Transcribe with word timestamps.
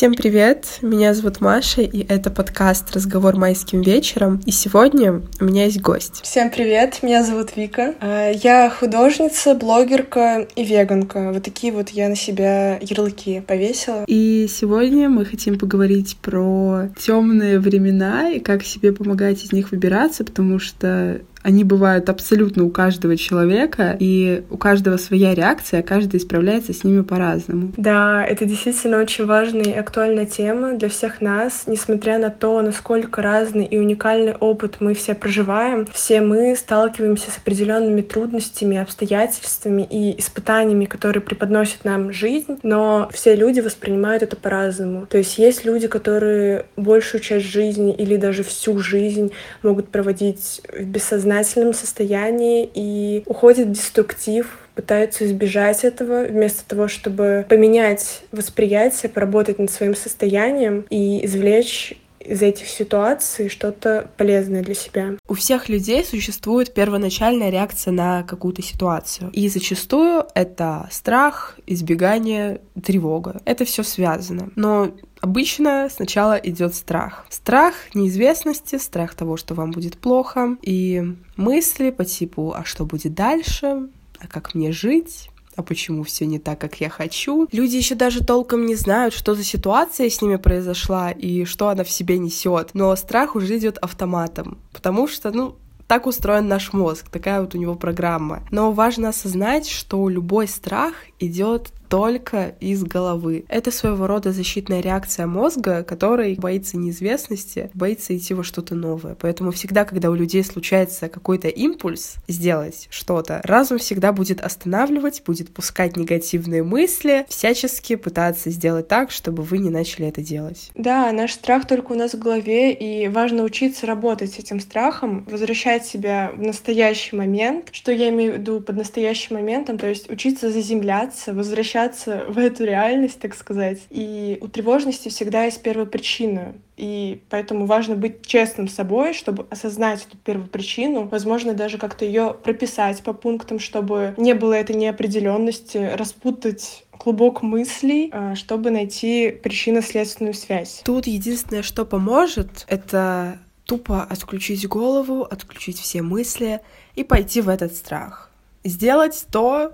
Всем 0.00 0.14
привет! 0.14 0.78
Меня 0.80 1.12
зовут 1.12 1.42
Маша, 1.42 1.82
и 1.82 2.06
это 2.08 2.30
подкаст 2.30 2.90
«Разговор 2.96 3.36
майским 3.36 3.82
вечером». 3.82 4.40
И 4.46 4.50
сегодня 4.50 5.20
у 5.40 5.44
меня 5.44 5.66
есть 5.66 5.82
гость. 5.82 6.22
Всем 6.22 6.48
привет! 6.48 7.02
Меня 7.02 7.22
зовут 7.22 7.54
Вика. 7.54 7.94
А, 8.00 8.30
я 8.30 8.70
художница, 8.70 9.54
блогерка 9.54 10.46
и 10.56 10.64
веганка. 10.64 11.32
Вот 11.34 11.42
такие 11.42 11.70
вот 11.70 11.90
я 11.90 12.08
на 12.08 12.16
себя 12.16 12.78
ярлыки 12.78 13.42
повесила. 13.46 14.04
И 14.06 14.48
сегодня 14.48 15.10
мы 15.10 15.26
хотим 15.26 15.58
поговорить 15.58 16.16
про 16.22 16.88
темные 16.98 17.58
времена 17.58 18.30
и 18.30 18.40
как 18.40 18.62
себе 18.62 18.94
помогать 18.94 19.44
из 19.44 19.52
них 19.52 19.70
выбираться, 19.70 20.24
потому 20.24 20.58
что 20.60 21.20
они 21.42 21.64
бывают 21.64 22.08
абсолютно 22.10 22.64
у 22.64 22.70
каждого 22.70 23.16
человека, 23.16 23.96
и 23.98 24.44
у 24.50 24.56
каждого 24.56 24.96
своя 24.98 25.34
реакция, 25.34 25.82
каждый 25.82 26.20
справляется 26.20 26.74
с 26.74 26.84
ними 26.84 27.02
по-разному. 27.02 27.72
Да, 27.76 28.24
это 28.24 28.44
действительно 28.44 28.98
очень 28.98 29.24
важная 29.24 29.64
и 29.64 29.72
актуальная 29.72 30.26
тема 30.26 30.74
для 30.74 30.88
всех 30.88 31.20
нас, 31.20 31.64
несмотря 31.66 32.18
на 32.18 32.30
то, 32.30 32.60
насколько 32.60 33.22
разный 33.22 33.64
и 33.64 33.78
уникальный 33.78 34.34
опыт 34.34 34.76
мы 34.80 34.94
все 34.94 35.14
проживаем, 35.14 35.86
все 35.92 36.20
мы 36.20 36.54
сталкиваемся 36.56 37.30
с 37.30 37.38
определенными 37.38 38.02
трудностями, 38.02 38.76
обстоятельствами 38.76 39.86
и 39.88 40.18
испытаниями, 40.20 40.84
которые 40.84 41.22
преподносит 41.22 41.84
нам 41.84 42.12
жизнь, 42.12 42.58
но 42.62 43.08
все 43.12 43.34
люди 43.34 43.60
воспринимают 43.60 44.22
это 44.22 44.36
по-разному. 44.36 45.06
То 45.06 45.18
есть 45.18 45.38
есть 45.38 45.64
люди, 45.64 45.88
которые 45.88 46.66
большую 46.76 47.22
часть 47.22 47.46
жизни 47.46 47.94
или 47.94 48.16
даже 48.16 48.42
всю 48.42 48.78
жизнь 48.78 49.32
могут 49.62 49.88
проводить 49.88 50.60
в 50.68 50.84
бессознательном 50.84 51.29
бессознательном 51.30 51.72
состоянии 51.74 52.68
и 52.74 53.22
уходит 53.26 53.68
в 53.68 53.72
деструктив, 53.72 54.58
пытаются 54.74 55.24
избежать 55.26 55.84
этого, 55.84 56.24
вместо 56.24 56.66
того, 56.66 56.88
чтобы 56.88 57.46
поменять 57.48 58.22
восприятие, 58.32 59.10
поработать 59.10 59.58
над 59.58 59.70
своим 59.70 59.94
состоянием 59.94 60.86
и 60.90 61.24
извлечь 61.24 61.94
из 62.20 62.42
этих 62.42 62.68
ситуаций 62.68 63.48
что-то 63.48 64.10
полезное 64.16 64.62
для 64.62 64.74
себя. 64.74 65.16
У 65.28 65.34
всех 65.34 65.68
людей 65.68 66.04
существует 66.04 66.74
первоначальная 66.74 67.50
реакция 67.50 67.92
на 67.92 68.22
какую-то 68.22 68.62
ситуацию. 68.62 69.30
И 69.32 69.48
зачастую 69.48 70.26
это 70.34 70.88
страх, 70.90 71.58
избегание, 71.66 72.60
тревога. 72.82 73.40
Это 73.44 73.64
все 73.64 73.82
связано. 73.82 74.50
Но 74.56 74.92
Обычно 75.20 75.88
сначала 75.90 76.34
идет 76.34 76.74
страх. 76.74 77.26
Страх 77.28 77.74
неизвестности, 77.94 78.76
страх 78.78 79.14
того, 79.14 79.36
что 79.36 79.54
вам 79.54 79.70
будет 79.70 79.98
плохо, 79.98 80.56
и 80.62 81.14
мысли 81.36 81.90
по 81.90 82.06
типу 82.06 82.54
«а 82.56 82.64
что 82.64 82.86
будет 82.86 83.14
дальше?», 83.14 83.88
«а 84.18 84.26
как 84.26 84.54
мне 84.54 84.72
жить?», 84.72 85.29
а 85.60 85.62
почему 85.62 86.02
все 86.02 86.26
не 86.26 86.38
так, 86.38 86.58
как 86.58 86.80
я 86.80 86.88
хочу. 86.88 87.48
Люди 87.52 87.76
еще 87.76 87.94
даже 87.94 88.24
толком 88.24 88.66
не 88.66 88.74
знают, 88.74 89.14
что 89.14 89.34
за 89.34 89.44
ситуация 89.44 90.08
с 90.08 90.20
ними 90.22 90.36
произошла 90.36 91.10
и 91.10 91.44
что 91.44 91.68
она 91.68 91.84
в 91.84 91.90
себе 91.90 92.18
несет. 92.18 92.70
Но 92.74 92.94
страх 92.96 93.36
уже 93.36 93.58
идет 93.58 93.78
автоматом, 93.78 94.58
потому 94.72 95.06
что, 95.06 95.30
ну, 95.30 95.56
так 95.86 96.06
устроен 96.06 96.46
наш 96.46 96.72
мозг, 96.72 97.08
такая 97.08 97.40
вот 97.40 97.54
у 97.54 97.58
него 97.58 97.74
программа. 97.74 98.44
Но 98.50 98.70
важно 98.72 99.08
осознать, 99.08 99.68
что 99.68 100.08
любой 100.08 100.46
страх 100.46 100.94
идет 101.18 101.72
только 101.90 102.54
из 102.60 102.84
головы. 102.84 103.44
Это 103.48 103.72
своего 103.72 104.06
рода 104.06 104.32
защитная 104.32 104.80
реакция 104.80 105.26
мозга, 105.26 105.82
который 105.82 106.36
боится 106.36 106.76
неизвестности, 106.76 107.68
боится 107.74 108.16
идти 108.16 108.32
во 108.32 108.44
что-то 108.44 108.76
новое. 108.76 109.16
Поэтому 109.16 109.50
всегда, 109.50 109.84
когда 109.84 110.08
у 110.10 110.14
людей 110.14 110.44
случается 110.44 111.08
какой-то 111.08 111.48
импульс 111.48 112.14
сделать 112.28 112.86
что-то, 112.90 113.40
разум 113.42 113.78
всегда 113.78 114.12
будет 114.12 114.40
останавливать, 114.40 115.24
будет 115.26 115.52
пускать 115.52 115.96
негативные 115.96 116.62
мысли, 116.62 117.26
всячески 117.28 117.96
пытаться 117.96 118.50
сделать 118.50 118.86
так, 118.86 119.10
чтобы 119.10 119.42
вы 119.42 119.58
не 119.58 119.70
начали 119.70 120.06
это 120.06 120.22
делать. 120.22 120.70
Да, 120.76 121.10
наш 121.10 121.32
страх 121.32 121.66
только 121.66 121.90
у 121.92 121.96
нас 121.96 122.14
в 122.14 122.20
голове, 122.20 122.72
и 122.72 123.08
важно 123.08 123.42
учиться 123.42 123.86
работать 123.86 124.34
с 124.34 124.38
этим 124.38 124.60
страхом, 124.60 125.24
возвращать 125.28 125.86
себя 125.86 126.30
в 126.36 126.40
настоящий 126.40 127.16
момент. 127.16 127.70
Что 127.72 127.90
я 127.90 128.10
имею 128.10 128.34
в 128.34 128.38
виду 128.38 128.60
под 128.60 128.76
настоящим 128.76 129.34
моментом? 129.34 129.76
То 129.76 129.88
есть 129.88 130.08
учиться 130.08 130.52
заземляться, 130.52 131.34
возвращаться 131.34 131.79
возвращаться 131.80 132.24
в 132.28 132.38
эту 132.38 132.64
реальность, 132.64 133.20
так 133.20 133.34
сказать. 133.34 133.80
И 133.90 134.38
у 134.40 134.48
тревожности 134.48 135.08
всегда 135.08 135.44
есть 135.44 135.62
первопричина. 135.62 136.54
И 136.76 137.22
поэтому 137.28 137.66
важно 137.66 137.94
быть 137.94 138.26
честным 138.26 138.68
с 138.68 138.74
собой, 138.74 139.12
чтобы 139.12 139.46
осознать 139.50 140.06
эту 140.06 140.16
первопричину, 140.16 141.06
возможно, 141.08 141.52
даже 141.52 141.78
как-то 141.78 142.04
ее 142.04 142.34
прописать 142.42 143.02
по 143.02 143.12
пунктам, 143.12 143.58
чтобы 143.58 144.14
не 144.16 144.34
было 144.34 144.54
этой 144.54 144.76
неопределенности, 144.76 145.90
распутать 145.94 146.84
клубок 146.90 147.42
мыслей, 147.42 148.10
а, 148.12 148.34
чтобы 148.34 148.70
найти 148.70 149.30
причинно-следственную 149.30 150.34
связь. 150.34 150.82
Тут 150.84 151.06
единственное, 151.06 151.62
что 151.62 151.84
поможет, 151.84 152.66
это 152.68 153.38
тупо 153.64 154.02
отключить 154.02 154.66
голову, 154.68 155.22
отключить 155.22 155.78
все 155.78 156.02
мысли 156.02 156.60
и 156.94 157.04
пойти 157.04 157.40
в 157.40 157.48
этот 157.48 157.74
страх. 157.74 158.30
Сделать 158.64 159.26
то, 159.30 159.72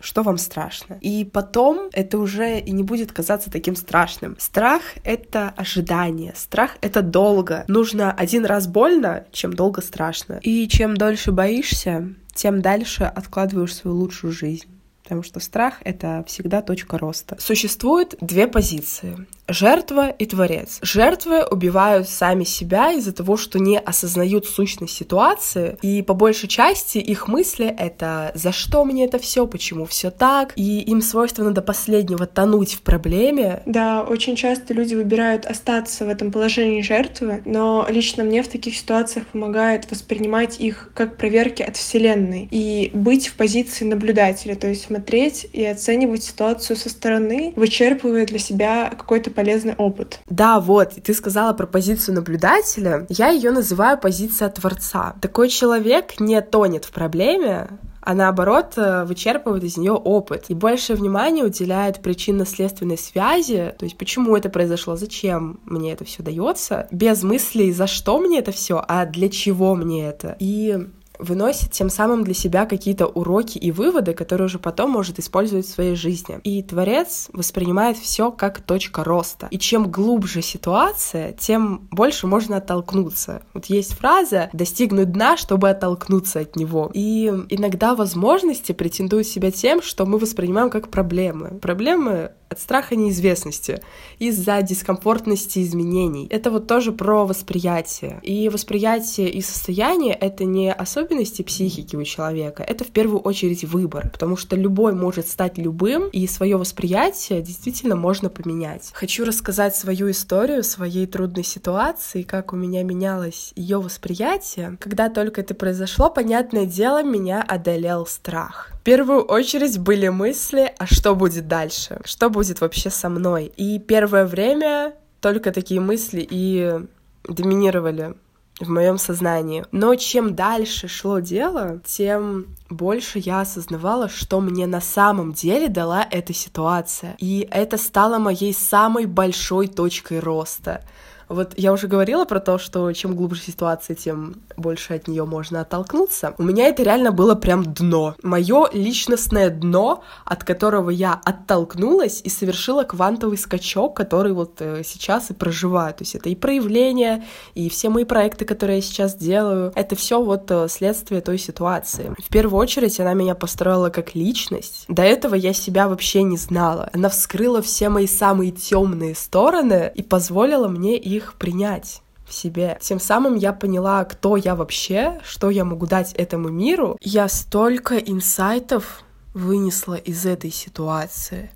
что 0.00 0.22
вам 0.22 0.38
страшно. 0.38 0.98
И 1.00 1.24
потом 1.24 1.90
это 1.92 2.18
уже 2.18 2.58
и 2.58 2.72
не 2.72 2.82
будет 2.82 3.12
казаться 3.12 3.50
таким 3.50 3.76
страшным. 3.76 4.36
Страх— 4.38 4.82
это 5.04 5.52
ожидание, 5.56 6.32
страх— 6.36 6.76
это 6.80 7.02
долго. 7.02 7.64
Нужно 7.68 8.12
один 8.12 8.44
раз 8.44 8.66
больно, 8.66 9.24
чем 9.32 9.52
долго 9.52 9.82
страшно. 9.82 10.40
И 10.42 10.66
чем 10.68 10.96
дольше 10.96 11.32
боишься, 11.32 12.08
тем 12.34 12.62
дальше 12.62 13.04
откладываешь 13.04 13.74
свою 13.74 13.96
лучшую 13.96 14.32
жизнь 14.32 14.66
потому 15.10 15.24
что 15.24 15.40
страх— 15.40 15.78
это 15.84 16.22
всегда 16.28 16.62
точка 16.62 16.96
роста. 16.96 17.36
Существует 17.40 18.14
две 18.20 18.46
позиции 18.46 19.26
жертва 19.52 20.08
и 20.10 20.26
творец. 20.26 20.78
Жертвы 20.82 21.44
убивают 21.44 22.08
сами 22.08 22.44
себя 22.44 22.92
из-за 22.92 23.12
того, 23.12 23.36
что 23.36 23.58
не 23.58 23.78
осознают 23.78 24.46
сущность 24.46 24.96
ситуации, 24.96 25.76
и 25.82 26.02
по 26.02 26.14
большей 26.14 26.48
части 26.48 26.98
их 26.98 27.28
мысли— 27.28 27.66
это 27.78 28.32
«за 28.34 28.52
что 28.52 28.84
мне 28.84 29.04
это 29.04 29.18
все, 29.18 29.46
почему 29.46 29.86
все 29.86 30.10
так?», 30.10 30.52
и 30.56 30.80
им 30.80 31.02
свойственно 31.02 31.52
до 31.52 31.62
последнего 31.62 32.26
тонуть 32.26 32.74
в 32.74 32.82
проблеме. 32.82 33.62
Да, 33.66 34.02
очень 34.02 34.36
часто 34.36 34.74
люди 34.74 34.94
выбирают 34.94 35.46
остаться 35.46 36.04
в 36.04 36.08
этом 36.08 36.32
положении 36.32 36.82
жертвы, 36.82 37.42
но 37.44 37.86
лично 37.88 38.24
мне 38.24 38.42
в 38.42 38.48
таких 38.48 38.76
ситуациях 38.76 39.26
помогает 39.26 39.90
воспринимать 39.90 40.60
их 40.60 40.90
как 40.94 41.16
проверки 41.16 41.62
от 41.62 41.76
Вселенной 41.76 42.48
и 42.50 42.90
быть 42.94 43.28
в 43.28 43.34
позиции 43.34 43.84
наблюдателя, 43.84 44.54
то 44.54 44.68
есть 44.68 44.86
смотреть 44.86 45.46
и 45.52 45.64
оценивать 45.64 46.22
ситуацию 46.22 46.76
со 46.76 46.88
стороны, 46.88 47.52
вычерпывая 47.56 48.26
для 48.26 48.38
себя 48.38 48.90
какой-то 48.90 49.30
полезный 49.40 49.74
опыт. 49.76 50.20
Да, 50.28 50.60
вот, 50.60 50.92
ты 51.02 51.14
сказала 51.14 51.52
про 51.54 51.66
позицию 51.66 52.16
наблюдателя. 52.16 53.06
Я 53.08 53.28
ее 53.28 53.50
называю 53.50 53.98
позиция 53.98 54.50
творца. 54.50 55.14
Такой 55.22 55.48
человек 55.48 56.20
не 56.20 56.40
тонет 56.42 56.84
в 56.84 56.92
проблеме, 56.92 57.68
а 58.02 58.14
наоборот 58.14 58.74
э, 58.76 59.04
вычерпывает 59.04 59.64
из 59.64 59.76
нее 59.76 59.92
опыт 59.92 60.46
и 60.48 60.54
больше 60.54 60.94
внимания 60.94 61.44
уделяет 61.44 62.00
причинно-следственной 62.00 62.98
связи, 62.98 63.74
то 63.78 63.84
есть 63.84 63.96
почему 63.98 64.36
это 64.36 64.48
произошло, 64.48 64.96
зачем 64.96 65.60
мне 65.64 65.92
это 65.92 66.04
все 66.04 66.22
дается, 66.22 66.88
без 66.90 67.22
мыслей, 67.22 67.72
за 67.72 67.86
что 67.86 68.18
мне 68.18 68.38
это 68.38 68.52
все, 68.52 68.82
а 68.86 69.04
для 69.04 69.28
чего 69.28 69.74
мне 69.74 70.06
это. 70.06 70.36
И 70.38 70.78
выносит 71.20 71.70
тем 71.72 71.90
самым 71.90 72.24
для 72.24 72.34
себя 72.34 72.66
какие-то 72.66 73.06
уроки 73.06 73.58
и 73.58 73.70
выводы, 73.70 74.12
которые 74.14 74.46
уже 74.46 74.58
потом 74.58 74.90
может 74.90 75.18
использовать 75.18 75.66
в 75.66 75.70
своей 75.70 75.94
жизни. 75.94 76.40
И 76.44 76.62
творец 76.62 77.28
воспринимает 77.32 77.96
все 77.96 78.30
как 78.30 78.60
точка 78.60 79.04
роста. 79.04 79.48
И 79.50 79.58
чем 79.58 79.90
глубже 79.90 80.42
ситуация, 80.42 81.32
тем 81.32 81.88
больше 81.90 82.26
можно 82.26 82.56
оттолкнуться. 82.56 83.42
Вот 83.54 83.66
есть 83.66 83.94
фраза 83.94 84.50
«достигнуть 84.52 85.12
дна, 85.12 85.36
чтобы 85.36 85.70
оттолкнуться 85.70 86.40
от 86.40 86.56
него». 86.56 86.90
И 86.94 87.26
иногда 87.48 87.94
возможности 87.94 88.72
претендуют 88.72 89.26
себя 89.26 89.50
тем, 89.50 89.82
что 89.82 90.06
мы 90.06 90.18
воспринимаем 90.18 90.70
как 90.70 90.88
проблемы. 90.88 91.58
Проблемы 91.60 92.32
от 92.50 92.60
страха 92.60 92.96
неизвестности, 92.96 93.80
из-за 94.18 94.60
дискомфортности 94.60 95.62
изменений. 95.62 96.26
Это 96.30 96.50
вот 96.50 96.66
тоже 96.66 96.90
про 96.90 97.24
восприятие. 97.24 98.18
И 98.22 98.48
восприятие 98.48 99.30
и 99.30 99.40
состояние— 99.40 100.14
это 100.20 100.44
не 100.44 100.72
особенности 100.72 101.42
психики 101.42 101.94
у 101.94 102.02
человека, 102.02 102.64
это 102.64 102.84
в 102.84 102.88
первую 102.88 103.20
очередь 103.20 103.64
выбор, 103.64 104.10
потому 104.10 104.36
что 104.36 104.56
любой 104.56 104.92
может 104.92 105.28
стать 105.28 105.58
любым, 105.58 106.08
и 106.08 106.26
свое 106.26 106.56
восприятие 106.56 107.40
действительно 107.40 107.94
можно 107.94 108.28
поменять. 108.28 108.90
Хочу 108.94 109.24
рассказать 109.24 109.76
свою 109.76 110.10
историю 110.10 110.64
своей 110.64 111.06
трудной 111.06 111.44
ситуации, 111.44 112.22
как 112.22 112.52
у 112.52 112.56
меня 112.56 112.82
менялось 112.82 113.52
ее 113.54 113.80
восприятие. 113.80 114.76
Когда 114.80 115.08
только 115.08 115.40
это 115.42 115.54
произошло, 115.54 116.10
понятное 116.10 116.66
дело, 116.66 117.04
меня 117.04 117.44
одолел 117.46 118.06
страх. 118.06 118.72
В 118.80 118.82
первую 118.82 119.20
очередь 119.20 119.78
были 119.78 120.08
мысли, 120.08 120.72
а 120.78 120.86
что 120.86 121.14
будет 121.14 121.46
дальше? 121.46 122.00
Что 122.06 122.30
будет 122.30 122.62
вообще 122.62 122.88
со 122.88 123.10
мной? 123.10 123.52
И 123.58 123.78
первое 123.78 124.24
время 124.24 124.94
только 125.20 125.52
такие 125.52 125.82
мысли 125.82 126.26
и 126.28 126.80
доминировали 127.24 128.14
в 128.58 128.70
моем 128.70 128.96
сознании. 128.96 129.66
Но 129.70 129.94
чем 129.96 130.34
дальше 130.34 130.88
шло 130.88 131.18
дело, 131.18 131.82
тем 131.84 132.56
больше 132.70 133.18
я 133.18 133.42
осознавала, 133.42 134.08
что 134.08 134.40
мне 134.40 134.66
на 134.66 134.80
самом 134.80 135.34
деле 135.34 135.68
дала 135.68 136.06
эта 136.10 136.32
ситуация. 136.32 137.16
И 137.18 137.46
это 137.50 137.76
стало 137.76 138.18
моей 138.18 138.54
самой 138.54 139.04
большой 139.04 139.68
точкой 139.68 140.20
роста. 140.20 140.82
Вот 141.30 141.54
я 141.56 141.72
уже 141.72 141.86
говорила 141.86 142.24
про 142.24 142.40
то, 142.40 142.58
что 142.58 142.92
чем 142.92 143.14
глубже 143.14 143.40
ситуация, 143.40 143.94
тем 143.94 144.42
больше 144.56 144.94
от 144.94 145.06
нее 145.06 145.24
можно 145.24 145.60
оттолкнуться. 145.60 146.34
У 146.38 146.42
меня 146.42 146.66
это 146.66 146.82
реально 146.82 147.12
было 147.12 147.36
прям 147.36 147.64
дно. 147.72 148.16
Мое 148.22 148.68
личностное 148.72 149.48
дно, 149.48 150.02
от 150.24 150.42
которого 150.42 150.90
я 150.90 151.20
оттолкнулась 151.24 152.20
и 152.24 152.28
совершила 152.28 152.82
квантовый 152.82 153.38
скачок, 153.38 153.96
который 153.96 154.32
вот 154.32 154.60
э, 154.60 154.82
сейчас 154.84 155.30
и 155.30 155.34
проживаю. 155.34 155.94
То 155.94 156.02
есть 156.02 156.16
это 156.16 156.28
и 156.28 156.34
проявление, 156.34 157.24
и 157.54 157.68
все 157.70 157.90
мои 157.90 158.04
проекты, 158.04 158.44
которые 158.44 158.76
я 158.76 158.82
сейчас 158.82 159.14
делаю, 159.14 159.72
это 159.76 159.94
все 159.94 160.20
вот 160.20 160.50
э, 160.50 160.66
следствие 160.68 161.20
той 161.20 161.38
ситуации. 161.38 162.12
В 162.18 162.28
первую 162.28 162.60
очередь 162.60 162.98
она 162.98 163.14
меня 163.14 163.36
построила 163.36 163.90
как 163.90 164.16
личность. 164.16 164.84
До 164.88 165.02
этого 165.02 165.36
я 165.36 165.52
себя 165.52 165.86
вообще 165.86 166.24
не 166.24 166.36
знала. 166.36 166.90
Она 166.92 167.08
вскрыла 167.08 167.62
все 167.62 167.88
мои 167.88 168.08
самые 168.08 168.50
темные 168.50 169.14
стороны 169.14 169.92
и 169.94 170.02
позволила 170.02 170.66
мне 170.66 170.98
их 170.98 171.19
их 171.20 171.34
принять 171.34 172.02
в 172.26 172.34
себе. 172.34 172.78
Тем 172.80 173.00
самым 173.00 173.34
я 173.34 173.52
поняла, 173.52 174.04
кто 174.04 174.36
я 174.36 174.54
вообще, 174.54 175.20
что 175.22 175.50
я 175.50 175.64
могу 175.64 175.86
дать 175.86 176.12
этому 176.14 176.48
миру. 176.48 176.96
Я 177.00 177.28
столько 177.28 177.96
инсайтов 177.96 179.02
вынесла 179.34 179.94
из 179.94 180.26
этой 180.26 180.50
ситуации. 180.50 181.50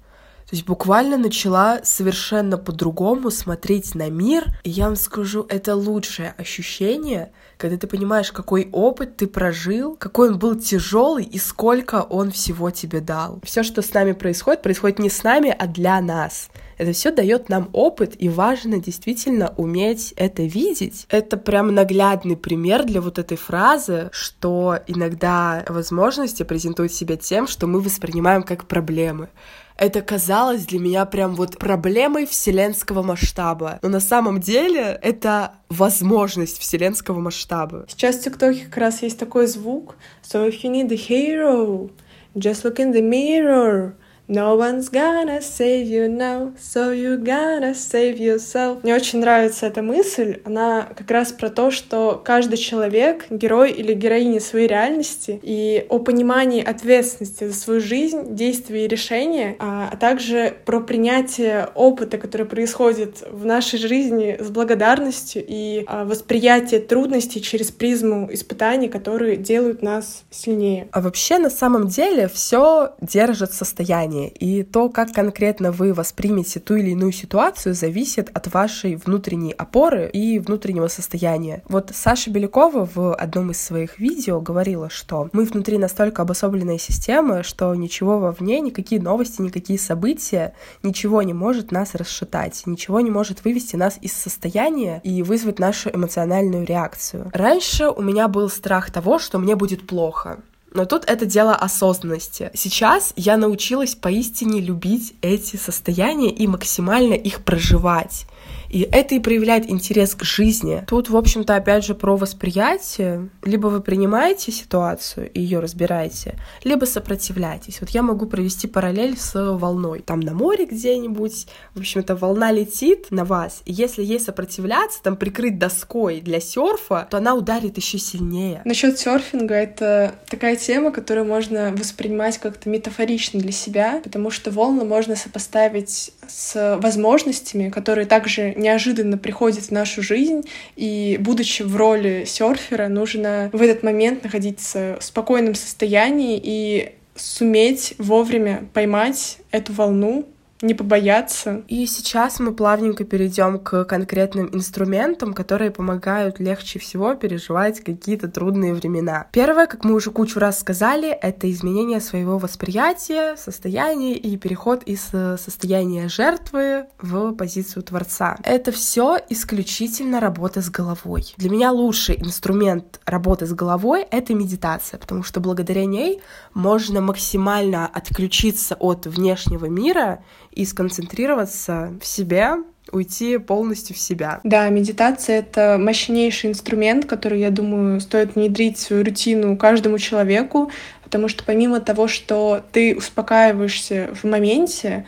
То 0.45 0.57
есть 0.57 0.67
буквально 0.67 1.17
начала 1.17 1.81
совершенно 1.85 2.59
по-другому 2.59 3.31
смотреть 3.31 3.95
на 3.95 4.11
мир. 4.11 4.45
И 4.63 4.71
я 4.71 4.87
вам 4.87 4.97
скажу, 4.97 5.47
это 5.49 5.75
лучшее 5.75 6.35
ощущение, 6.37 7.33
когда 7.57 7.79
ты 7.79 7.87
понимаешь, 7.87 8.31
какой 8.31 8.69
опыт 8.71 9.17
ты 9.17 9.27
прожил, 9.27 9.97
какой 9.97 10.29
он 10.29 10.39
был 10.39 10.55
тяжелый 10.55 11.25
и 11.25 11.39
сколько 11.39 12.03
он 12.03 12.31
всего 12.31 12.71
тебе 12.71 13.01
дал. 13.01 13.41
Все, 13.43 13.63
что 13.63 13.81
с 13.81 13.93
нами 13.95 14.13
происходит, 14.13 14.63
происходит 14.63 14.99
не 14.99 15.09
с 15.09 15.23
нами, 15.23 15.55
а 15.59 15.67
для 15.67 16.01
нас. 16.03 16.51
Это 16.79 16.93
все 16.93 17.11
дает 17.11 17.49
нам 17.49 17.69
опыт, 17.73 18.15
и 18.19 18.29
важно 18.29 18.81
действительно 18.81 19.55
уметь 19.57 20.13
это 20.17 20.43
видеть. 20.43 21.07
Это 21.11 21.37
прям 21.37 21.75
наглядный 21.75 22.37
пример 22.37 22.85
для 22.85 23.01
вот 23.01 23.19
этой 23.19 23.37
фразы, 23.37 24.11
что 24.13 24.79
иногда 24.87 25.65
возможности 25.69 26.43
презентуют 26.43 26.93
себя 26.93 27.17
тем, 27.17 27.47
что 27.47 27.67
мы 27.67 27.81
воспринимаем 27.81 28.43
как 28.43 28.67
проблемы 28.67 29.29
это 29.77 30.03
казалось 30.03 30.67
для 30.67 30.79
меня 30.79 31.05
прям 31.05 31.35
вот 31.35 31.59
проблемой 31.59 32.27
вселенского 32.27 33.03
масштаба. 33.03 33.79
Но 33.83 33.89
на 33.89 34.01
самом 34.01 34.41
деле 34.41 34.99
это 35.03 35.55
возможность 35.69 36.59
вселенского 36.59 37.21
масштаба. 37.21 37.87
Сейчас 37.89 38.17
в 38.17 38.23
ТикТоке 38.23 38.67
как 38.67 38.77
раз 38.77 39.03
есть 39.03 39.19
такой 39.19 39.47
звук. 39.47 39.97
So 40.23 40.49
if 40.49 40.63
you 40.63 40.71
need 40.71 40.93
a 40.93 40.97
hero, 40.97 41.91
just 42.37 42.65
look 42.65 42.77
in 42.77 42.93
the 42.93 43.03
mirror. 43.03 43.95
No 44.27 44.57
one's 44.57 44.89
gonna 44.89 45.43
save 45.43 45.87
you 45.87 46.09
now, 46.09 46.55
so 46.59 46.93
you 46.93 47.19
gotta 47.19 47.75
save 47.75 48.19
yourself. 48.19 48.83
Мне 48.83 48.95
очень 48.95 49.19
нравится 49.19 49.67
эта 49.67 49.83
мысль. 49.83 50.41
Она 50.47 50.89
как 50.97 51.11
раз 51.11 51.31
про 51.31 51.51
то, 51.51 51.71
что 51.71 52.23
каждый 52.25 52.57
человек— 52.57 53.27
герой 53.31 53.71
или 53.71 53.93
героиня 53.93 54.41
своей 54.41 54.67
реальности, 54.67 55.39
и 55.43 55.85
о 55.91 55.99
понимании 55.99 56.65
ответственности 56.65 57.49
за 57.49 57.55
свою 57.55 57.83
жизнь, 57.83 58.35
действия 58.35 58.87
и 58.87 58.89
решения, 58.89 59.57
а, 59.59 59.91
а 59.93 59.97
также 59.99 60.55
про 60.65 60.81
принятие 60.81 61.69
опыта, 61.75 62.17
который 62.17 62.47
происходит 62.47 63.23
в 63.31 63.45
нашей 63.45 63.79
жизни 63.79 64.39
с 64.41 64.49
благодарностью 64.49 65.45
и 65.47 65.85
а, 65.87 66.07
восприятие 66.07 66.81
трудностей 66.81 67.43
через 67.43 67.71
призму 67.71 68.31
испытаний, 68.33 68.89
которые 68.89 69.37
делают 69.37 69.83
нас 69.83 70.25
сильнее. 70.31 70.89
А 70.93 71.03
вообще, 71.03 71.39
на 71.39 71.51
самом 71.51 71.89
деле, 71.89 72.27
все 72.29 72.95
держит 73.03 73.53
состояние 73.53 74.14
состояние, 74.15 74.29
и 74.29 74.63
то, 74.63 74.89
как 74.89 75.13
конкретно 75.13 75.73
вы 75.73 75.93
воспримете 75.93 76.61
ту 76.61 76.77
или 76.77 76.91
иную 76.91 77.13
ситуацию, 77.13 77.75
зависит 77.75 78.31
от 78.35 78.53
вашей 78.53 78.97
внутренней 78.97 79.53
опоры 79.53 80.09
и 80.13 80.39
внутреннего 80.39 80.89
состояния. 80.89 81.63
Вот 81.69 81.91
Саша 81.95 82.31
Белякова 82.31 82.89
в 82.95 83.15
одном 83.15 83.51
из 83.51 83.61
своих 83.61 83.99
видео 83.99 84.41
говорила, 84.41 84.91
что 84.91 85.29
мы 85.33 85.45
внутри 85.45 85.79
настолько 85.79 86.23
обособленная 86.23 86.79
система, 86.79 87.43
что 87.43 87.75
ничего 87.75 88.19
вовне, 88.19 88.61
никакие 88.61 89.01
новости, 89.01 89.43
никакие 89.43 89.79
события, 89.79 90.55
ничего 90.83 91.23
не 91.23 91.33
может 91.33 91.73
нас 91.73 91.95
расшатать, 91.95 92.63
ничего 92.67 93.01
не 93.01 93.11
может 93.11 93.45
вывести 93.45 93.77
нас 93.77 93.99
из 94.01 94.13
состояния 94.13 95.01
и 95.05 95.23
вызвать 95.23 95.59
нашу 95.59 95.91
эмоциональную 95.91 96.65
реакцию. 96.65 97.31
Раньше 97.33 97.89
у 97.89 98.03
меня 98.03 98.29
был 98.29 98.49
страх 98.49 98.91
того, 98.91 99.19
что 99.19 99.39
мне 99.39 99.57
будет 99.57 99.87
плохо. 99.87 100.39
Но 100.75 100.87
тут 100.87 101.05
это 101.05 101.25
дело 101.25 101.55
осознанности. 101.55 102.51
Сейчас 102.53 103.13
я 103.15 103.37
научилась 103.37 103.95
поистине 103.95 104.61
любить 104.61 105.15
эти 105.23 105.57
состояния 105.57 106.31
и 106.31 106.49
максимально 106.49 107.15
их 107.15 107.45
проживать. 107.45 108.27
И 108.75 108.89
это 108.91 109.15
и 109.15 109.21
проявляет 109.21 109.71
интерес 109.71 110.17
к 110.17 110.25
жизни. 110.25 110.83
Тут, 110.89 111.09
в 111.09 111.17
общем-то, 111.17 111.55
опять 111.55 111.85
же 111.85 111.95
про 111.95 112.17
восприятие. 112.17 113.31
Либо 113.45 113.69
вы 113.69 113.81
принимаете 113.81 114.51
ситуацию 114.51 115.31
и 115.31 115.41
ее 115.41 115.61
разбираете, 115.61 116.35
либо 116.65 116.85
сопротивляетесь. 116.85 117.81
Вот 117.81 117.91
я 117.91 118.03
могу 118.03 118.27
провести 118.27 118.67
параллель 118.67 119.17
с 119.17 119.33
волной. 119.35 120.01
Там 120.01 120.19
на 120.19 120.35
море 120.35 120.67
где-нибудь, 120.67 121.47
в 121.75 121.79
общем-то, 121.79 122.17
волна 122.17 122.51
летит 122.51 123.13
на 123.13 123.25
вас, 123.25 123.63
и 123.65 123.73
если 123.73 124.03
ей 124.03 124.19
сопротивляться, 124.19 125.01
там 125.05 125.17
прикрыть 125.17 125.57
доской 125.57 126.21
для 126.21 126.41
серфа, 126.41 127.07
то 127.09 127.19
она 127.19 127.37
ударит 127.37 127.77
еще 127.77 127.99
сильнее. 127.99 128.61
Насчет 128.65 128.99
серфинга 128.99 129.55
это 129.55 130.17
такая 130.29 130.57
тема, 130.57 130.91
которую 130.91 131.27
можно 131.27 131.73
воспринимать 131.79 132.39
как-то 132.39 132.69
метафорично 132.69 133.39
для 133.39 133.53
себя, 133.53 134.01
потому 134.03 134.33
что 134.33 134.51
волны 134.51 134.85
можно 134.85 135.15
сопоставить 135.15 136.11
с 136.29 136.79
возможностями, 136.81 137.71
которые 137.71 138.07
также 138.07 138.55
неожиданно 138.55 139.19
приходят 139.19 139.65
в 139.65 139.71
нашу 139.71 140.03
жизнь, 140.03 140.43
и 140.77 141.17
будучи 141.21 141.63
в 141.63 141.77
роли 141.77 142.25
серфера, 142.27 142.89
нужно 142.89 143.51
в 143.53 143.63
этот 143.63 143.83
момент 143.83 144.25
находиться 144.25 144.97
в 145.01 145.05
спокойном 145.05 145.55
состоянии 145.55 146.41
и 146.43 146.93
суметь 147.15 147.95
вовремя 147.99 148.65
поймать 148.73 149.39
эту 149.51 149.73
волну, 149.73 150.27
не 150.63 150.75
побояться. 150.75 151.63
И 151.69 151.87
сейчас 151.87 152.41
мы 152.41 152.53
плавненько 152.53 153.05
перейдем 153.05 153.59
к 153.59 153.85
конкретным 153.85 154.55
инструментам, 154.55 155.35
которые 155.35 155.71
помогают 155.71 156.41
легче 156.41 156.79
всего 156.79 157.15
переживать 157.15 157.81
какие-то 157.81 158.29
трудные 158.29 158.75
времена. 158.75 159.27
Первое, 159.33 159.67
как 159.67 159.85
мы 159.85 159.95
уже 159.95 160.11
кучу 160.11 160.39
раз 160.39 160.61
сказали, 160.61 161.09
это 161.11 161.51
изменение 161.51 162.01
своего 162.01 162.39
восприятия, 162.39 163.37
состояния 163.37 164.15
и 164.15 164.37
переход 164.37 164.83
из 164.85 165.09
э, 165.13 165.37
состояния 165.39 166.09
жертвы 166.09 166.87
в 167.01 167.33
позицию 167.33 167.83
творца. 167.83 168.37
Это 168.43 168.73
все 168.73 169.19
исключительно 169.29 170.21
работа 170.21 170.63
с 170.63 170.71
головой. 170.71 171.35
Для 171.37 171.51
меня 171.51 171.73
лучший 171.73 172.17
инструмент 172.17 173.01
работы 173.05 173.47
с 173.47 173.53
головой— 173.53 174.07
это 174.11 174.35
медитация, 174.35 174.99
потому 174.99 175.23
что 175.23 175.41
благодаря 175.41 175.85
ней 175.85 176.23
можно 176.55 177.01
максимально 177.01 177.87
отключиться 177.87 178.77
от 178.79 179.07
внешнего 179.07 179.67
мира 179.67 180.23
и 180.55 180.65
сконцентрироваться 180.65 181.93
в 182.01 182.07
себе, 182.07 182.57
уйти 182.93 183.39
полностью 183.39 183.97
в 183.97 183.99
себя. 183.99 184.41
Да, 184.45 184.69
медитация— 184.69 185.39
это 185.41 185.79
мощнейший 185.81 186.51
инструмент, 186.51 187.07
который, 187.07 187.41
я 187.41 187.51
думаю, 187.51 188.01
стоит 188.01 188.35
внедрить 188.35 188.77
в 188.77 188.81
свою 188.81 189.05
рутину 189.05 189.57
каждому 189.57 189.99
человеку, 189.99 190.71
потому 191.03 191.29
что 191.29 191.45
помимо 191.45 191.81
того, 191.81 192.09
что 192.09 192.63
ты 192.73 192.95
успокаиваешься 192.97 194.11
в 194.15 194.25
моменте, 194.25 195.07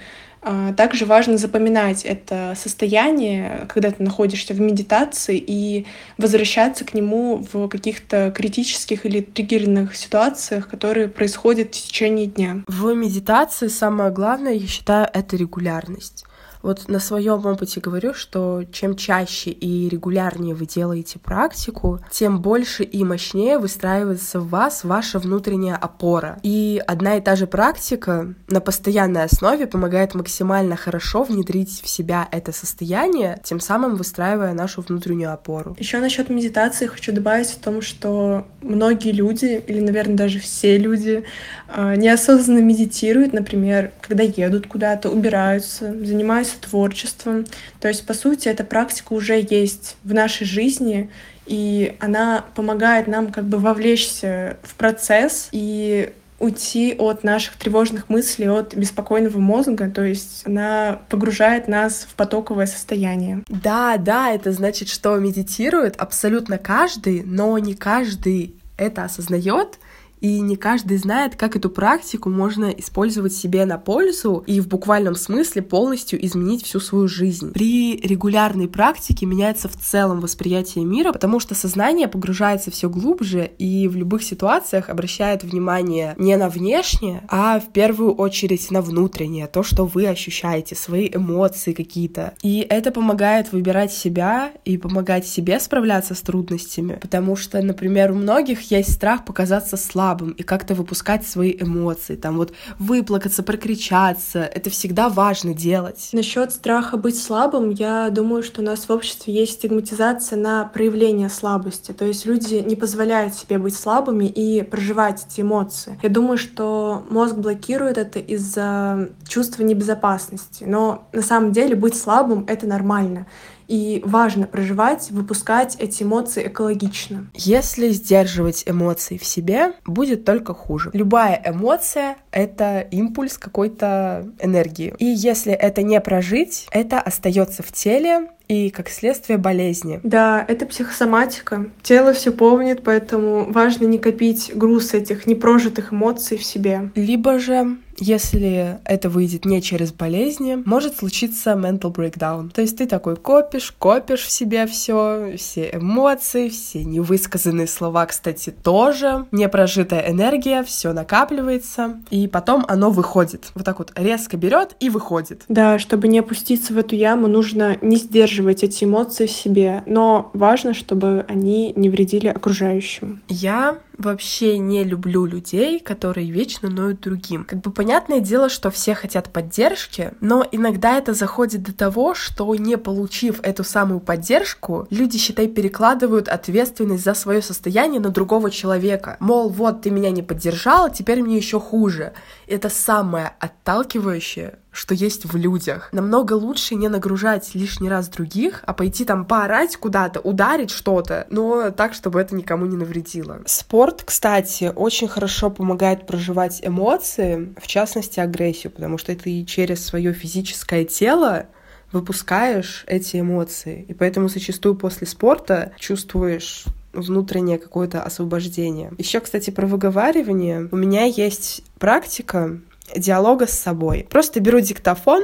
также 0.76 1.06
важно 1.06 1.38
запоминать 1.38 2.04
это 2.04 2.54
состояние, 2.56 3.66
когда 3.68 3.90
ты 3.90 4.02
находишься 4.02 4.54
в 4.54 4.60
медитации, 4.60 5.42
и 5.44 5.86
возвращаться 6.18 6.84
к 6.84 6.94
нему 6.94 7.44
в 7.52 7.68
каких-то 7.68 8.32
критических 8.34 9.06
или 9.06 9.20
триггерных 9.20 9.96
ситуациях, 9.96 10.68
которые 10.68 11.08
происходят 11.08 11.74
в 11.74 11.86
течение 11.86 12.26
дня. 12.26 12.62
В 12.66 12.94
медитации 12.94 13.68
самое 13.68 14.10
главное, 14.10 14.52
я 14.52 14.66
считаю, 14.66 15.08
это 15.12 15.36
регулярность. 15.36 16.24
Вот 16.66 16.88
на 16.88 16.98
своем 16.98 17.46
опыте 17.46 17.80
говорю, 17.80 18.12
что 18.12 18.64
чем 18.72 18.96
чаще 18.96 19.50
и 19.50 19.88
регулярнее 19.88 20.52
вы 20.52 20.66
делаете 20.66 21.20
практику, 21.20 22.00
тем 22.10 22.42
больше 22.42 22.82
и 22.82 23.04
мощнее 23.04 23.60
выстраивается 23.60 24.40
в 24.40 24.48
вас 24.48 24.82
ваша 24.82 25.20
внутренняя 25.20 25.76
опора. 25.76 26.40
И 26.42 26.82
одна 26.84 27.18
и 27.18 27.20
та 27.20 27.36
же 27.36 27.46
практика 27.46 28.34
на 28.48 28.60
постоянной 28.60 29.22
основе 29.22 29.68
помогает 29.68 30.16
максимально 30.16 30.74
хорошо 30.74 31.22
внедрить 31.22 31.82
в 31.84 31.88
себя 31.88 32.26
это 32.32 32.50
состояние, 32.50 33.40
тем 33.44 33.60
самым 33.60 33.94
выстраивая 33.94 34.52
нашу 34.52 34.82
внутреннюю 34.82 35.32
опору. 35.32 35.76
Еще 35.78 36.00
насчет 36.00 36.30
медитации 36.30 36.86
хочу 36.86 37.12
добавить 37.12 37.52
о 37.52 37.62
том, 37.62 37.80
что 37.80 38.44
многие 38.60 39.12
люди, 39.12 39.62
или, 39.68 39.78
наверное, 39.78 40.16
даже 40.16 40.40
все 40.40 40.78
люди, 40.78 41.22
а, 41.68 41.94
неосознанно 41.94 42.58
медитируют, 42.58 43.32
например, 43.32 43.92
когда 44.00 44.24
едут 44.24 44.66
куда-то, 44.66 45.10
убираются, 45.10 45.94
занимаются 46.04 46.55
заниматься 46.56 46.60
творчеством. 46.60 47.46
То 47.80 47.88
есть, 47.88 48.06
по 48.06 48.14
сути, 48.14 48.48
эта 48.48 48.64
практика 48.64 49.12
уже 49.12 49.44
есть 49.48 49.96
в 50.04 50.12
нашей 50.14 50.46
жизни, 50.46 51.10
и 51.46 51.96
она 52.00 52.44
помогает 52.54 53.06
нам 53.06 53.30
как 53.32 53.44
бы 53.44 53.58
вовлечься 53.58 54.56
в 54.62 54.74
процесс 54.74 55.48
и 55.52 56.12
уйти 56.38 56.94
от 56.98 57.24
наших 57.24 57.56
тревожных 57.56 58.10
мыслей, 58.10 58.50
от 58.50 58.74
беспокойного 58.74 59.38
мозга, 59.38 59.88
то 59.88 60.04
есть 60.04 60.42
она 60.44 61.00
погружает 61.08 61.66
нас 61.66 62.06
в 62.10 62.14
потоковое 62.14 62.66
состояние. 62.66 63.42
Да, 63.48 63.96
да, 63.96 64.32
это 64.32 64.52
значит, 64.52 64.88
что 64.88 65.16
медитирует 65.16 65.96
абсолютно 65.96 66.58
каждый, 66.58 67.22
но 67.24 67.56
не 67.58 67.74
каждый 67.74 68.54
это 68.76 69.04
осознает, 69.04 69.78
и 70.20 70.40
не 70.40 70.56
каждый 70.56 70.98
знает, 70.98 71.36
как 71.36 71.56
эту 71.56 71.70
практику 71.70 72.30
можно 72.30 72.66
использовать 72.66 73.32
себе 73.32 73.64
на 73.64 73.78
пользу 73.78 74.42
и 74.46 74.60
в 74.60 74.68
буквальном 74.68 75.14
смысле 75.14 75.62
полностью 75.62 76.24
изменить 76.24 76.64
всю 76.64 76.80
свою 76.80 77.08
жизнь. 77.08 77.52
При 77.52 77.96
регулярной 78.00 78.68
практике 78.68 79.26
меняется 79.26 79.68
в 79.68 79.76
целом 79.76 80.20
восприятие 80.20 80.84
мира, 80.84 81.12
потому 81.12 81.40
что 81.40 81.54
сознание 81.54 82.08
погружается 82.08 82.70
все 82.70 82.88
глубже 82.88 83.50
и 83.58 83.88
в 83.88 83.96
любых 83.96 84.22
ситуациях 84.22 84.88
обращает 84.88 85.44
внимание 85.44 86.14
не 86.18 86.36
на 86.36 86.48
внешнее, 86.48 87.22
а 87.28 87.60
в 87.60 87.72
первую 87.72 88.14
очередь 88.14 88.70
на 88.70 88.80
внутреннее, 88.80 89.46
то, 89.46 89.62
что 89.62 89.84
вы 89.84 90.06
ощущаете, 90.06 90.74
свои 90.74 91.10
эмоции 91.12 91.72
какие-то. 91.72 92.34
И 92.42 92.66
это 92.68 92.90
помогает 92.90 93.52
выбирать 93.52 93.92
себя 93.92 94.52
и 94.64 94.78
помогать 94.78 95.26
себе 95.26 95.60
справляться 95.60 96.14
с 96.14 96.20
трудностями, 96.20 96.98
потому 97.00 97.36
что, 97.36 97.60
например, 97.60 98.12
у 98.12 98.14
многих 98.14 98.70
есть 98.70 98.92
страх 98.92 99.24
показаться 99.24 99.76
слабым, 99.76 100.05
слабым 100.06 100.30
и 100.30 100.42
как-то 100.42 100.74
выпускать 100.74 101.26
свои 101.26 101.56
эмоции, 101.58 102.14
там 102.14 102.36
вот 102.36 102.52
выплакаться, 102.78 103.42
прокричаться, 103.42 104.40
это 104.40 104.70
всегда 104.70 105.08
важно 105.08 105.52
делать. 105.52 106.10
Насчет 106.12 106.52
страха 106.52 106.96
быть 106.96 107.20
слабым, 107.20 107.70
я 107.70 108.10
думаю, 108.10 108.42
что 108.42 108.60
у 108.60 108.64
нас 108.64 108.88
в 108.88 108.90
обществе 108.90 109.34
есть 109.34 109.54
стигматизация 109.54 110.38
на 110.38 110.64
проявление 110.64 111.28
слабости, 111.28 111.92
то 111.92 112.04
есть 112.04 112.24
люди 112.24 112.54
не 112.54 112.76
позволяют 112.76 113.34
себе 113.34 113.58
быть 113.58 113.76
слабыми 113.76 114.26
и 114.26 114.62
проживать 114.62 115.26
эти 115.28 115.40
эмоции. 115.40 115.98
Я 116.02 116.08
думаю, 116.08 116.38
что 116.38 117.04
мозг 117.10 117.34
блокирует 117.34 117.98
это 117.98 118.20
из-за 118.20 119.08
чувства 119.26 119.64
небезопасности, 119.64 120.64
но 120.64 121.08
на 121.12 121.22
самом 121.22 121.50
деле 121.52 121.74
быть 121.74 121.96
слабым— 121.96 122.44
это 122.48 122.66
нормально. 122.66 123.26
И 123.68 124.02
важно 124.04 124.46
проживать, 124.46 125.10
выпускать 125.10 125.76
эти 125.78 126.02
эмоции 126.02 126.46
экологично. 126.46 127.28
Если 127.34 127.88
сдерживать 127.88 128.64
эмоции 128.66 129.18
в 129.18 129.24
себе, 129.24 129.72
будет 129.84 130.24
только 130.24 130.54
хуже. 130.54 130.90
Любая 130.92 131.40
эмоция— 131.44 132.16
это 132.30 132.80
импульс 132.80 133.38
какой-то 133.38 134.28
энергии. 134.40 134.94
И 134.98 135.06
если 135.06 135.52
это 135.52 135.82
не 135.82 136.00
прожить, 136.00 136.66
это 136.70 137.00
остается 137.00 137.62
в 137.62 137.72
теле, 137.72 138.28
и, 138.48 138.70
как 138.70 138.88
следствие, 138.88 139.38
болезни. 139.38 140.00
Да, 140.04 140.44
это 140.46 140.66
психосоматика. 140.66 141.66
Тело 141.82 142.12
все 142.12 142.30
помнит, 142.30 142.82
поэтому 142.84 143.50
важно 143.50 143.86
не 143.86 143.98
копить 143.98 144.52
груз 144.54 144.94
этих 144.94 145.26
непрожитых 145.26 145.92
эмоций 145.92 146.36
в 146.38 146.44
себе. 146.44 146.90
Либо 146.94 147.38
же 147.40 147.76
если 147.98 148.78
это 148.84 149.08
выйдет 149.08 149.44
не 149.44 149.62
через 149.62 149.92
болезни, 149.92 150.62
может 150.64 150.96
случиться 150.96 151.52
mental 151.52 151.94
breakdown. 151.94 152.50
То 152.50 152.62
есть 152.62 152.78
ты 152.78 152.86
такой 152.86 153.16
копишь, 153.16 153.74
копишь 153.78 154.22
в 154.22 154.30
себе 154.30 154.66
все, 154.66 155.34
все 155.36 155.70
эмоции, 155.72 156.48
все 156.48 156.84
невысказанные 156.84 157.66
слова, 157.66 158.06
кстати, 158.06 158.50
тоже, 158.50 159.26
непрожитая 159.32 160.10
энергия, 160.10 160.62
все 160.62 160.92
накапливается, 160.92 162.00
и 162.10 162.28
потом 162.28 162.64
оно 162.68 162.90
выходит. 162.90 163.50
Вот 163.54 163.64
так 163.64 163.78
вот 163.78 163.92
резко 163.94 164.36
берет 164.36 164.76
и 164.80 164.90
выходит. 164.90 165.44
Да, 165.48 165.78
чтобы 165.78 166.08
не 166.08 166.18
опуститься 166.18 166.72
в 166.72 166.78
эту 166.78 166.94
яму, 166.94 167.26
нужно 167.28 167.76
не 167.80 167.96
сдерживать 167.96 168.62
эти 168.62 168.84
эмоции 168.84 169.26
в 169.26 169.30
себе, 169.30 169.82
но 169.86 170.30
важно, 170.32 170.74
чтобы 170.74 171.24
они 171.28 171.72
не 171.76 171.90
вредили 171.90 172.28
окружающим. 172.28 173.22
Я 173.28 173.78
вообще 173.98 174.58
не 174.58 174.84
люблю 174.84 175.24
людей, 175.26 175.80
которые 175.80 176.30
вечно 176.30 176.68
ноют 176.68 177.00
другим. 177.00 177.44
Как 177.44 177.60
бы 177.60 177.70
понятное 177.70 178.20
дело, 178.20 178.48
что 178.48 178.70
все 178.70 178.94
хотят 178.94 179.32
поддержки, 179.32 180.12
но 180.20 180.46
иногда 180.50 180.98
это 180.98 181.14
заходит 181.14 181.62
до 181.62 181.74
того, 181.74 182.14
что 182.14 182.54
не 182.54 182.76
получив 182.76 183.40
эту 183.42 183.64
самую 183.64 184.00
поддержку, 184.00 184.86
люди, 184.90 185.18
считай, 185.18 185.48
перекладывают 185.48 186.28
ответственность 186.28 187.04
за 187.04 187.14
свое 187.14 187.42
состояние 187.42 188.00
на 188.00 188.10
другого 188.10 188.50
человека. 188.50 189.16
Мол, 189.20 189.48
вот 189.48 189.82
ты 189.82 189.90
меня 189.90 190.10
не 190.10 190.22
поддержала, 190.22 190.90
теперь 190.90 191.22
мне 191.22 191.36
еще 191.36 191.60
хуже. 191.60 192.12
Это 192.46 192.68
самое 192.68 193.32
отталкивающее, 193.40 194.58
что 194.76 194.94
есть 194.94 195.24
в 195.24 195.36
людях. 195.36 195.88
Намного 195.92 196.34
лучше 196.34 196.74
не 196.74 196.88
нагружать 196.88 197.54
лишний 197.54 197.88
раз 197.88 198.08
других, 198.08 198.62
а 198.66 198.74
пойти 198.74 199.04
там 199.04 199.24
поорать 199.24 199.76
куда-то, 199.76 200.20
ударить 200.20 200.70
что-то, 200.70 201.26
но 201.30 201.70
так, 201.70 201.94
чтобы 201.94 202.20
это 202.20 202.34
никому 202.34 202.66
не 202.66 202.76
навредило. 202.76 203.40
Спорт, 203.46 204.02
кстати, 204.04 204.70
очень 204.74 205.08
хорошо 205.08 205.50
помогает 205.50 206.06
проживать 206.06 206.60
эмоции, 206.62 207.54
в 207.60 207.66
частности 207.66 208.20
агрессию, 208.20 208.70
потому 208.70 208.98
что 208.98 209.14
ты 209.16 209.44
через 209.44 209.84
свое 209.84 210.12
физическое 210.12 210.84
тело 210.84 211.46
выпускаешь 211.92 212.84
эти 212.86 213.20
эмоции. 213.20 213.84
И 213.88 213.94
поэтому 213.94 214.28
зачастую 214.28 214.74
после 214.74 215.06
спорта 215.06 215.72
чувствуешь 215.78 216.64
внутреннее 216.92 217.58
какое-то 217.58 218.02
освобождение. 218.02 218.92
Еще, 218.98 219.20
кстати, 219.20 219.50
про 219.50 219.66
выговаривание. 219.66 220.68
У 220.70 220.76
меня 220.76 221.04
есть 221.04 221.62
практика, 221.78 222.58
диалога 222.94 223.46
с 223.46 223.52
собой. 223.52 224.06
Просто 224.10 224.40
беру 224.40 224.60
диктофон 224.60 225.22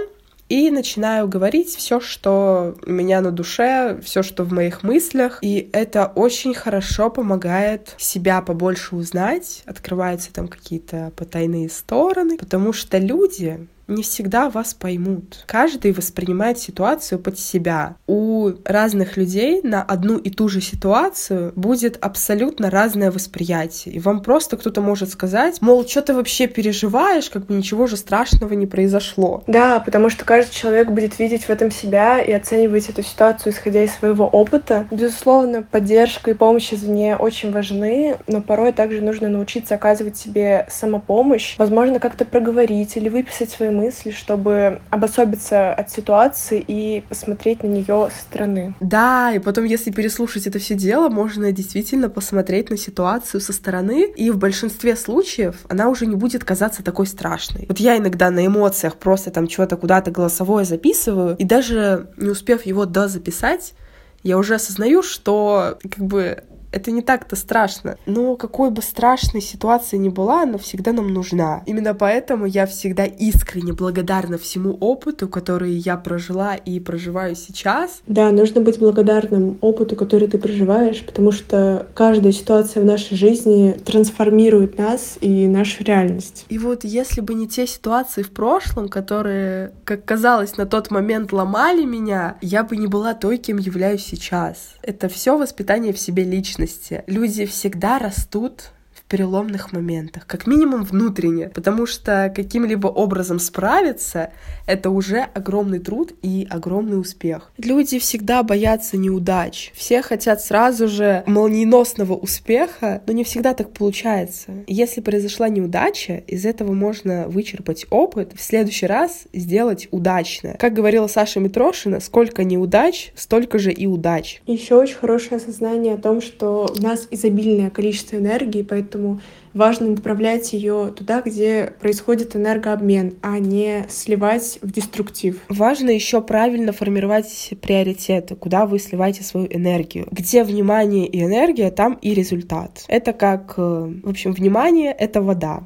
и 0.49 0.71
начинаю 0.71 1.29
говорить 1.29 1.75
все, 1.75 1.99
что 1.99 2.75
у 2.85 2.91
меня 2.91 3.23
на 3.23 3.31
душе, 3.31 3.99
все, 4.03 4.23
что 4.23 4.45
в 4.45 4.53
моих 4.53 4.83
мыслях. 4.83 5.39
И 5.41 5.71
это 5.73 6.13
очень 6.15 6.53
хорошо 6.53 7.09
помогает 7.09 7.95
себя 7.97 8.43
побольше 8.43 8.95
узнать, 8.95 9.63
открываются 9.65 10.33
там 10.33 10.49
какие-то 10.49 11.13
потайные 11.17 11.71
стороны, 11.71 12.37
потому 12.37 12.75
что 12.75 12.99
люди 12.99 13.67
не 13.93 14.03
всегда 14.03 14.51
вас 14.51 14.75
поймут. 14.75 15.45
Каждый 15.47 15.93
воспринимает 15.93 16.59
ситуацию 16.59 17.19
под 17.19 17.39
себя. 17.39 17.97
У 18.07 18.51
разных 18.65 19.17
людей 19.17 19.61
на 19.63 19.83
одну 19.83 20.19
и 20.19 20.31
ту 20.31 20.49
же 20.49 20.61
ситуацию 20.61 21.53
будет 21.57 21.99
абсолютно 22.01 22.71
разное 22.71 23.11
восприятие. 23.11 23.95
И 23.95 24.01
вам 24.01 24.23
просто 24.23 24.57
кто-то 24.57 24.81
может 24.81 25.11
сказать, 25.11 25.61
мол, 25.61 25.87
что 25.87 26.03
ты 26.03 26.15
вообще 26.15 26.47
переживаешь, 26.47 27.31
как 27.31 27.47
бы 27.47 27.55
ничего 27.55 27.87
же 27.87 27.97
страшного 27.97 28.55
не 28.55 28.67
произошло. 28.67 29.45
Да, 29.47 29.81
потому 29.81 30.11
что 30.11 30.25
каждый 30.25 30.53
человек 30.53 30.91
будет 30.91 31.19
видеть 31.19 31.45
в 31.45 31.51
этом 31.51 31.71
себя 31.71 32.21
и 32.21 32.33
оценивать 32.33 32.89
эту 32.89 33.03
ситуацию, 33.03 33.53
исходя 33.53 33.85
из 33.85 33.93
своего 33.93 34.27
опыта. 34.27 34.87
Безусловно, 34.91 35.63
поддержка 35.63 36.31
и 36.31 36.35
помощь 36.35 36.73
извне 36.73 37.17
очень 37.17 37.53
важны, 37.53 38.17
но 38.27 38.41
порой 38.41 38.73
также 38.73 39.01
нужно 39.01 39.29
научиться 39.29 39.75
оказывать 39.75 40.17
себе 40.17 40.67
самопомощь, 40.71 41.57
возможно, 41.59 42.01
как-то 42.01 42.25
проговорить 42.25 42.97
или 42.97 43.09
выписать 43.09 43.51
свои 43.51 43.71
мысли 43.71 43.82
мысли, 43.83 44.11
чтобы 44.11 44.81
обособиться 44.91 45.73
от 45.73 45.91
ситуации 45.91 46.65
и 46.67 47.03
посмотреть 47.09 47.63
на 47.63 47.69
нее 47.69 48.09
со 48.15 48.23
стороны. 48.23 48.75
Да, 48.81 49.33
и 49.33 49.39
потом, 49.39 49.65
если 49.65 49.91
переслушать 49.91 50.47
это 50.47 50.59
все 50.59 50.75
дело, 50.75 51.09
можно 51.09 51.51
действительно 51.53 52.09
посмотреть 52.09 52.71
на 52.71 52.77
ситуацию 52.77 53.41
со 53.41 53.53
стороны, 53.53 54.11
и 54.17 54.31
в 54.31 54.39
большинстве 54.39 54.97
случаев 54.97 55.57
она 55.69 55.89
уже 55.89 56.07
не 56.07 56.17
будет 56.17 56.45
казаться 56.45 56.83
такой 56.83 57.07
страшной. 57.07 57.67
Вот 57.69 57.81
я 57.81 57.97
иногда 57.97 58.31
на 58.31 58.47
эмоциях 58.47 58.97
просто 58.97 59.31
там 59.31 59.49
что-то 59.49 59.77
куда-то 59.77 60.11
голосовое 60.11 60.65
записываю, 60.65 61.37
и 61.37 61.45
даже 61.45 62.11
не 62.17 62.31
успев 62.31 62.67
его 62.67 62.87
дозаписать, 62.87 63.75
я 64.23 64.39
уже 64.39 64.55
осознаю, 64.55 65.03
что 65.03 65.79
как 65.83 66.05
бы 66.05 66.45
это 66.73 66.91
не 66.91 67.03
так-то 67.03 67.37
страшно. 67.37 67.97
Но 68.07 68.37
какой 68.37 68.71
бы 68.71 68.83
страшной 68.83 69.43
ситуации 69.43 69.97
ни 69.99 70.09
была, 70.09 70.43
она 70.43 70.59
всегда 70.59 70.93
нам 70.93 71.13
нужна. 71.13 71.63
Именно 71.67 71.95
поэтому 71.95 72.47
я 72.47 72.67
всегда 72.67 73.05
искренне 73.05 73.73
благодарна 73.73 74.39
всему 74.39 74.77
опыту, 74.81 75.29
который 75.29 75.73
я 75.73 75.97
прожила 75.97 76.55
и 76.55 76.81
проживаю 76.81 77.37
сейчас. 77.37 78.01
Да, 78.07 78.31
нужно 78.31 78.61
быть 78.61 78.79
благодарным 78.79 79.59
опыту, 79.61 79.97
который 79.97 80.29
ты 80.29 80.39
проживаешь, 80.39 81.05
потому 81.05 81.31
что 81.33 81.87
каждая 81.95 82.33
ситуация 82.33 82.83
в 82.83 82.87
нашей 82.87 83.17
жизни 83.17 83.77
трансформирует 83.85 84.79
нас 84.79 85.19
и 85.21 85.47
нашу 85.47 85.85
реальность. 85.85 86.47
И 86.49 86.59
вот 86.59 86.85
если 86.85 87.21
бы 87.21 87.35
не 87.35 87.47
те 87.47 87.67
ситуации 87.67 88.23
в 88.23 88.31
прошлом, 88.31 88.89
которые, 88.89 89.73
как 89.85 90.05
казалось, 90.05 90.57
на 90.57 90.67
тот 90.67 90.91
момент 90.91 91.33
ломали 91.33 91.85
меня, 91.85 92.37
я 92.41 92.65
бы 92.65 92.77
не 92.77 92.87
была 92.87 93.15
той, 93.15 93.37
кем 93.37 93.59
являюсь 93.59 94.05
сейчас. 94.05 94.75
Это 94.83 95.09
все 95.09 95.37
воспитание 95.37 95.93
в 95.93 95.99
себе 95.99 96.25
лично 96.25 96.62
личности. 96.63 97.05
Люди 97.07 97.47
всегда 97.47 97.99
растут 97.99 98.73
переломных 99.13 99.73
моментах, 99.73 100.27
как 100.27 100.47
минимум 100.47 100.85
внутренне, 100.85 101.51
потому 101.51 101.85
что 101.85 102.33
каким-либо 102.35 102.87
образом 102.87 103.39
справиться— 103.39 104.31
это 104.67 104.89
уже 104.89 105.27
огромный 105.35 105.81
труд 105.81 106.15
и 106.23 106.47
огромный 106.49 106.99
успех. 106.99 107.53
Люди 107.59 107.99
всегда 107.99 108.43
боятся 108.43 108.97
неудач, 108.97 109.71
все 109.75 110.01
хотят 110.01 110.41
сразу 110.41 110.89
же 110.89 111.25
молниеносного 111.27 112.15
успеха, 112.15 113.03
но 113.07 113.13
не 113.13 113.23
всегда 113.23 113.53
так 113.53 113.75
получается. 113.75 114.53
Если 114.67 115.03
произошла 115.03 115.51
неудача, 115.51 116.23
из 116.27 116.47
этого 116.47 116.73
можно 116.73 117.29
вычерпать 117.29 117.85
опыт, 117.91 118.33
в 118.35 118.41
следующий 118.41 118.87
раз 118.87 119.25
сделать 119.35 119.89
удачно. 119.91 120.57
Как 120.59 120.73
говорила 120.73 121.07
Саша 121.07 121.39
Митрошина, 121.39 122.01
сколько 122.01 122.45
неудач, 122.45 123.13
столько 123.15 123.59
же 123.59 123.73
и 123.73 123.87
удач. 123.87 124.41
Еще 124.47 124.75
очень 124.75 124.97
хорошее 124.97 125.37
осознание 125.37 125.95
о 125.95 125.99
том, 125.99 126.23
что 126.23 126.75
у 126.75 126.81
нас 126.81 127.07
изобильное 127.11 127.69
количество 127.69 128.17
энергии, 128.17 128.63
поэтому 128.63 129.02
поэтому 129.03 129.21
важно 129.55 129.89
направлять 129.89 130.53
ее 130.53 130.93
туда, 130.97 131.23
где 131.23 131.73
происходит 131.81 132.37
энергообмен, 132.37 133.15
а 133.23 133.39
не 133.39 133.87
сливать 133.89 134.59
в 134.63 134.71
деструктив. 134.71 135.41
Важно 135.49 135.91
еще 135.91 136.23
правильно 136.23 136.73
формировать 136.73 137.51
приоритеты, 137.61 138.35
куда 138.35 138.67
вы 138.67 138.79
сливаете 138.79 139.23
свою 139.23 139.47
энергию. 139.51 140.07
Где 140.11 140.45
внимание 140.45 141.07
и 141.07 141.23
энергия, 141.23 141.71
там 141.71 141.99
и 142.01 142.15
результат. 142.15 142.85
Это 142.89 143.13
как, 143.13 143.55
э, 143.57 143.93
в 144.05 144.09
общем, 144.09 144.33
внимание— 144.33 144.93
это 144.99 145.21
вода. 145.21 145.65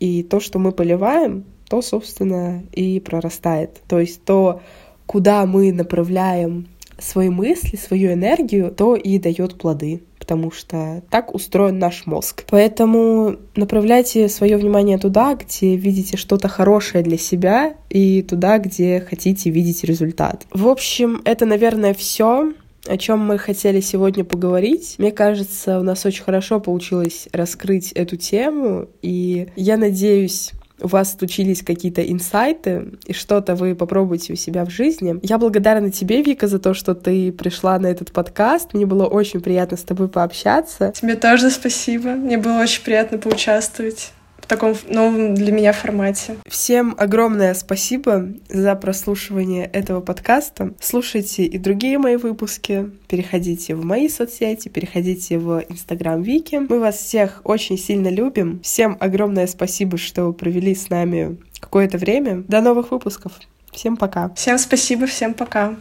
И 0.00 0.22
то, 0.22 0.40
что 0.40 0.58
мы 0.58 0.72
поливаем, 0.72 1.44
то, 1.68 1.82
собственно, 1.82 2.62
и 2.72 3.00
прорастает. 3.00 3.82
То 3.88 4.00
есть 4.00 4.24
то, 4.24 4.62
куда 5.06 5.44
мы 5.46 5.72
направляем 5.72 6.66
свои 6.98 7.28
мысли, 7.28 7.76
свою 7.76 8.12
энергию, 8.12 8.72
то 8.72 8.96
и 8.96 9.18
дает 9.18 9.58
плоды 9.58 10.02
потому 10.28 10.50
что 10.50 11.02
так 11.08 11.34
устроен 11.34 11.78
наш 11.78 12.04
мозг. 12.04 12.44
Поэтому 12.50 13.36
направляйте 13.56 14.28
свое 14.28 14.58
внимание 14.58 14.98
туда, 14.98 15.34
где 15.34 15.74
видите 15.74 16.18
что-то 16.18 16.48
хорошее 16.48 17.02
для 17.02 17.16
себя, 17.16 17.72
и 17.88 18.20
туда, 18.20 18.58
где 18.58 19.00
хотите 19.00 19.48
видеть 19.48 19.84
результат. 19.84 20.44
В 20.52 20.68
общем, 20.68 21.22
это, 21.24 21.46
наверное, 21.46 21.94
все 21.94 22.52
о 22.86 22.96
чем 22.96 23.20
мы 23.20 23.38
хотели 23.38 23.80
сегодня 23.80 24.24
поговорить. 24.24 24.96
Мне 24.98 25.12
кажется, 25.12 25.80
у 25.80 25.82
нас 25.82 26.04
очень 26.04 26.24
хорошо 26.24 26.60
получилось 26.60 27.28
раскрыть 27.32 27.92
эту 27.92 28.16
тему, 28.16 28.88
и 29.02 29.48
я 29.56 29.76
надеюсь, 29.78 30.52
у 30.80 30.88
вас 30.88 31.16
случились 31.16 31.62
какие-то 31.62 32.02
инсайты, 32.02 32.92
и 33.06 33.12
что-то 33.12 33.54
вы 33.54 33.74
попробуете 33.74 34.32
у 34.32 34.36
себя 34.36 34.64
в 34.64 34.70
жизни. 34.70 35.18
Я 35.22 35.38
благодарна 35.38 35.90
тебе, 35.90 36.22
Вика, 36.22 36.46
за 36.46 36.58
то, 36.58 36.74
что 36.74 36.94
ты 36.94 37.32
пришла 37.32 37.78
на 37.78 37.86
этот 37.86 38.12
подкаст. 38.12 38.74
Мне 38.74 38.86
было 38.86 39.06
очень 39.06 39.40
приятно 39.40 39.76
с 39.76 39.82
тобой 39.82 40.08
пообщаться. 40.08 40.92
Тебе 40.94 41.16
тоже 41.16 41.50
спасибо. 41.50 42.10
Мне 42.10 42.38
было 42.38 42.60
очень 42.60 42.82
приятно 42.82 43.18
поучаствовать 43.18 44.12
таком 44.48 44.74
новом 44.88 45.34
для 45.34 45.52
меня 45.52 45.72
формате. 45.72 46.36
Всем 46.46 46.94
огромное 46.98 47.54
спасибо 47.54 48.28
за 48.48 48.74
прослушивание 48.74 49.66
этого 49.66 50.00
подкаста. 50.00 50.72
Слушайте 50.80 51.44
и 51.44 51.58
другие 51.58 51.98
мои 51.98 52.16
выпуски. 52.16 52.90
Переходите 53.06 53.74
в 53.74 53.84
мои 53.84 54.08
соцсети, 54.08 54.68
переходите 54.68 55.38
в 55.38 55.64
Инстаграм 55.68 56.20
Вики. 56.22 56.56
Мы 56.56 56.80
вас 56.80 56.96
всех 56.96 57.42
очень 57.44 57.78
сильно 57.78 58.08
любим. 58.08 58.60
Всем 58.62 58.96
огромное 58.98 59.46
спасибо, 59.46 59.98
что 59.98 60.32
провели 60.32 60.74
с 60.74 60.88
нами 60.88 61.36
какое-то 61.60 61.98
время. 61.98 62.44
До 62.48 62.60
новых 62.60 62.90
выпусков. 62.90 63.32
Всем 63.70 63.96
пока. 63.96 64.30
Всем 64.30 64.58
спасибо, 64.58 65.06
всем 65.06 65.34
пока. 65.34 65.76